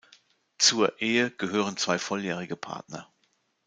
Zur 0.57 0.99
Ehe 0.99 1.29
gehören 1.29 1.77
zwei 1.77 1.99
volljährige 1.99 2.55
Partner. 2.55 3.13